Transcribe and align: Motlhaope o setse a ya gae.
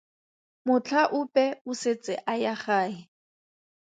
Motlhaope 0.67 1.43
o 1.69 1.71
setse 1.81 2.13
a 2.31 2.33
ya 2.43 2.53
gae. 2.63 2.95